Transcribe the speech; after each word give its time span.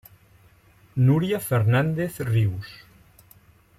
Núria 0.95 1.39
Fernández 1.39 2.17
Rius. 2.21 2.65